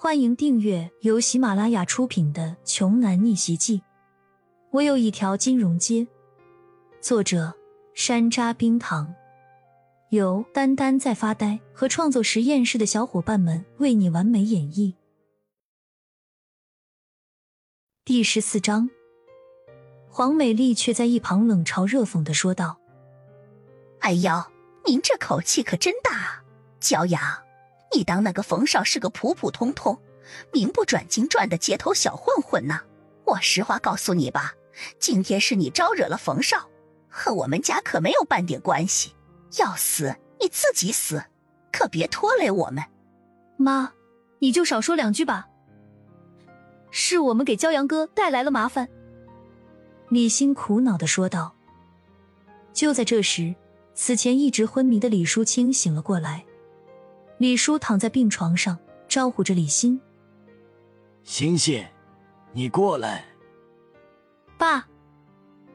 [0.00, 3.78] 欢迎订阅由喜马拉雅出品的《穷男逆袭记》。
[4.70, 6.06] 我有一条金融街。
[7.00, 7.52] 作者：
[7.94, 9.12] 山楂冰糖，
[10.10, 14.94] 由丹丹在发呆和创作实验室的小伙伴们为你完美演绎。
[18.04, 18.88] 第十四章，
[20.08, 22.78] 黄美丽却在一旁冷嘲热讽的说道
[23.98, 24.44] ：“哎呦，
[24.86, 26.44] 您这口气可真大，
[26.80, 27.20] 骄阳。”
[27.94, 29.98] 你当那个冯少是个普普通通、
[30.52, 32.80] 名不转睛转的街头小混混呢？
[33.24, 34.54] 我实话告诉你吧，
[34.98, 36.68] 今天是你招惹了冯少，
[37.08, 39.14] 和我们家可没有半点关系。
[39.58, 41.24] 要死你自己死，
[41.72, 42.84] 可别拖累我们。
[43.56, 43.92] 妈，
[44.38, 45.48] 你就少说两句吧。
[46.90, 48.88] 是我们给骄阳哥带来了麻烦。
[50.08, 51.54] 李欣苦恼的说道。
[52.72, 53.54] 就在这时，
[53.94, 56.44] 此前一直昏迷的李淑清醒了过来。
[57.38, 58.76] 李叔躺在病床上，
[59.08, 60.00] 招呼着李欣
[61.22, 61.84] ：“欣欣，
[62.52, 63.24] 你过来。”
[64.58, 64.88] 爸，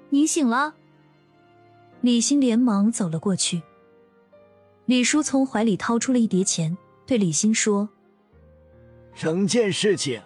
[0.09, 0.75] 您醒了。
[2.01, 3.61] 李欣连忙走了过去。
[4.85, 7.87] 李叔从怀里掏出了一叠钱，对李欣说
[9.15, 10.21] ：“整件事情，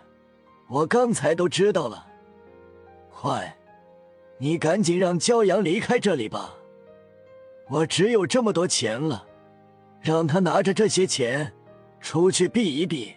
[0.67, 2.07] 我刚才都知道了。
[3.11, 3.55] 快，
[4.39, 6.55] 你赶紧让骄阳离开这里吧。
[7.69, 9.25] 我只有这么多钱了。”
[10.01, 11.53] 让他拿着这些钱
[11.99, 13.13] 出去避一避。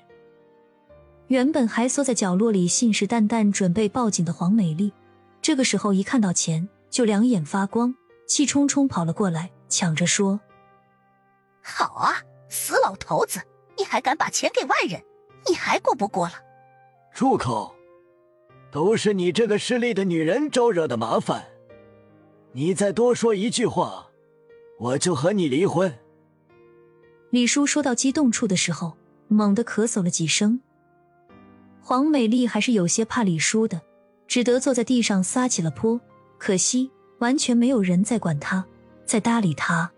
[1.28, 4.92] 原本还缩在角落里信誓旦旦准备报警的黄美丽，
[5.41, 7.95] 这个时候一看到钱就两眼发光，
[8.27, 10.41] 气冲冲跑了过来，抢着说
[11.62, 12.17] ：“好啊，
[12.48, 13.41] 死老头子，
[13.78, 15.00] 你还敢把钱给外人？
[15.48, 16.34] 你还过不过了？”
[17.15, 17.75] 住口！
[18.72, 21.44] 都是你这个势利的女人招惹的麻烦。
[22.53, 24.09] 你再多说一句话，
[24.78, 25.92] 我就和你离婚。
[27.31, 28.97] 李叔说到激动处的时候，
[29.28, 30.61] 猛地咳嗽了几声。
[31.81, 33.81] 黄美丽还是有些怕李叔的，
[34.27, 36.00] 只得坐在地上撒起了泼。
[36.39, 38.65] 可惜完全没有人在管他，
[39.04, 39.91] 在搭理他。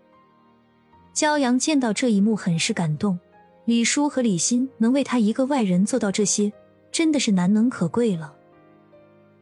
[1.13, 3.19] 骄阳见到这一幕，很是感动。
[3.65, 6.51] 李叔和李欣能为他一个外人做到这些，
[6.91, 8.35] 真的是难能可贵了。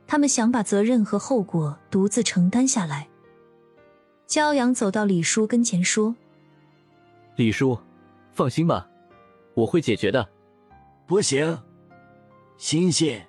[0.05, 3.07] 他们想把责任和后果独自承担下来。
[4.27, 6.15] 骄阳走到李叔跟前说。
[7.37, 7.79] 李叔，
[8.33, 8.89] 放心吧，
[9.53, 10.27] 我会解决的。
[11.05, 11.59] 不行，
[12.57, 13.21] 欣欣，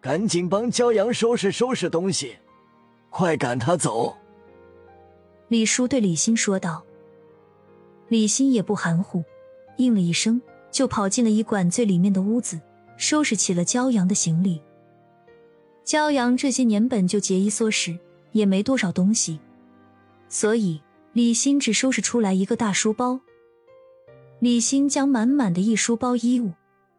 [0.00, 2.36] 赶紧帮骄阳收拾收拾东西，
[3.10, 4.16] 快赶他走。
[5.48, 6.84] 李叔对李欣说道。
[8.08, 9.22] 李欣也不含糊，
[9.76, 12.58] 应了一声，就跑进了医馆最里面的屋子，
[12.96, 14.62] 收拾起了骄阳的行李。
[15.84, 17.98] 骄阳这些年本就节衣缩食，
[18.32, 19.40] 也没多少东西，
[20.30, 20.80] 所以
[21.12, 23.20] 李欣只收拾出来一个大书包。
[24.40, 26.52] 李欣将满满的一书包衣物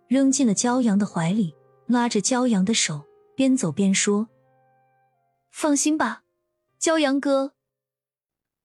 [0.08, 1.56] 扔进了骄阳的怀里，
[1.88, 4.28] 拉着骄阳的手，边走边说
[5.50, 6.24] ：“放心吧，
[6.82, 7.54] 骄阳哥，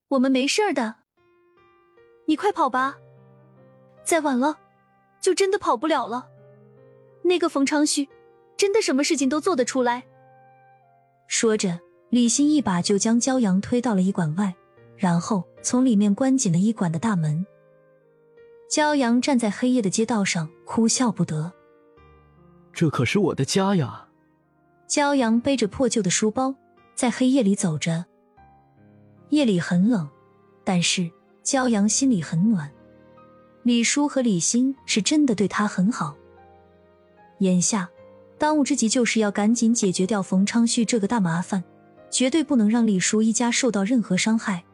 [0.09, 0.97] 我们没事的。
[2.27, 2.97] 你快跑吧，
[4.03, 4.59] 再晚了
[5.21, 6.29] 就真的跑不了了。
[7.23, 8.09] 那个冯昌旭
[8.57, 10.05] 真的什么事情都做得出来。”
[11.29, 11.79] 说着，
[12.11, 14.53] 李欣一把就将骄阳推到了医馆外，
[14.97, 17.47] 然后从里面关紧了医馆的大门。
[18.71, 21.53] 骄阳站在黑夜的街道上，哭笑不得。
[22.73, 24.09] 这可是我的家呀！
[24.89, 26.55] 骄阳背着破旧的书包，
[26.95, 28.05] 在黑夜里走着。
[29.31, 30.09] 夜里很冷，
[30.65, 31.11] 但是
[31.45, 32.71] 骄阳心里很暖。
[33.63, 36.17] 李叔和李欣是真的对他很好。
[37.39, 37.89] 眼下，
[38.39, 41.63] 当务之急就是要赶紧解决掉冯昌旭这个大麻烦，
[42.11, 44.65] 绝对不能让李叔一家受到任何伤害。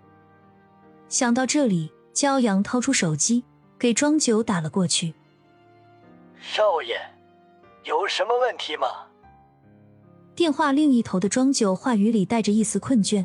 [1.08, 3.44] 想到这里，骄阳掏出手机。
[3.80, 5.14] 给庄九打了过去。
[6.38, 7.00] 少爷，
[7.84, 8.86] 有什么问题吗？
[10.34, 13.24] 电话另一头的庄九话语里带着一丝困倦，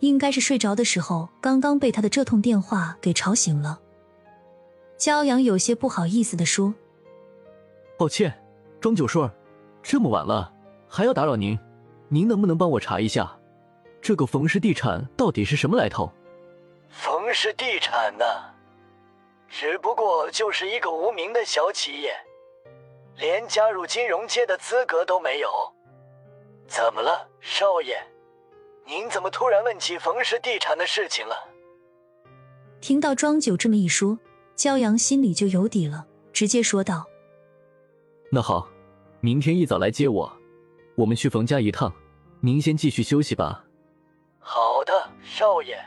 [0.00, 3.78] 应该是睡着的时候刚刚被他的这通电话给吵醒了。
[4.98, 6.74] 骄阳有些不好意思的说
[7.96, 8.36] ：“抱歉，
[8.80, 9.30] 庄九叔，
[9.84, 10.52] 这么晚了
[10.88, 11.56] 还要打扰您，
[12.08, 13.38] 您能不能帮我查一下，
[14.00, 16.12] 这个冯氏地产到底是什么来头？”
[16.90, 18.24] 冯氏地产呢？
[19.54, 22.16] 只不过就是一个无名的小企业，
[23.18, 25.50] 连加入金融界的资格都没有。
[26.66, 28.02] 怎么了，少爷？
[28.86, 31.36] 您怎么突然问起冯氏地产的事情了？
[32.80, 34.18] 听到庄九这么一说，
[34.56, 37.04] 骄阳心里就有底了，直接说道
[38.32, 38.66] ：“那好，
[39.20, 40.32] 明天一早来接我，
[40.96, 41.92] 我们去冯家一趟。
[42.40, 43.62] 您先继续休息吧。”
[44.40, 45.78] 好的，少爷。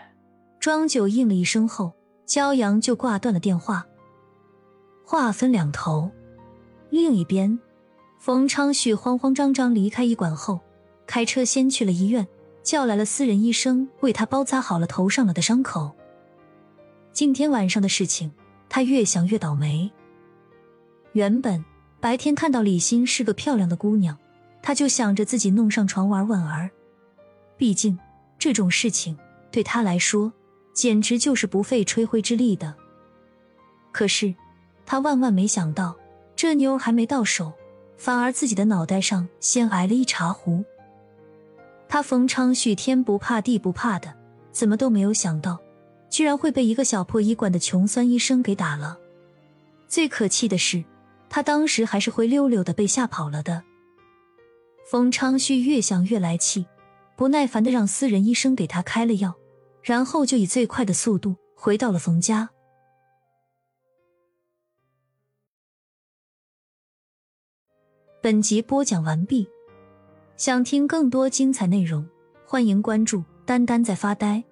[0.59, 1.91] 庄九应了一声后。
[2.27, 3.85] 骄阳就挂断了电话。
[5.03, 6.11] 话分两头，
[6.89, 7.59] 另一边，
[8.19, 10.59] 冯昌旭慌慌张张离开医馆后，
[11.05, 12.27] 开车先去了医院，
[12.63, 15.95] 叫来了私人医生，为他包扎好了头上了的伤口。
[17.11, 18.31] 今天晚上的事情，
[18.67, 19.91] 他越想越倒霉。
[21.13, 21.63] 原本
[21.99, 24.17] 白天看到李欣是个漂亮的姑娘，
[24.61, 26.69] 他就想着自己弄上床玩玩儿。
[27.57, 27.97] 毕竟
[28.37, 29.17] 这种事情
[29.51, 30.33] 对他来说，
[30.75, 32.75] 简直就是不费吹灰之力的。
[33.91, 34.35] 可是
[34.85, 35.95] 他万万没想到，
[36.35, 37.51] 这妞还没到手，
[37.97, 40.63] 反而自己的脑袋上先挨了一茶壶。
[41.89, 44.13] 他冯昌旭天不怕地不怕的，
[44.51, 45.57] 怎么都没有想到，
[46.11, 48.99] 居然会被一个小破医馆的穷酸医生给打了。
[49.87, 50.83] 最可气的是。
[51.27, 53.63] 他当时还是灰溜溜的被吓跑了的。
[54.89, 56.65] 冯昌旭越想越来气，
[57.17, 59.35] 不耐烦的让私人医生给他开了药，
[59.85, 62.49] 然后就以最快的速度回到了冯家。
[68.19, 69.47] 本集播讲完毕，
[70.37, 72.09] 想听更多精彩内容，
[72.47, 74.43] 欢迎关注“丹丹在发呆”。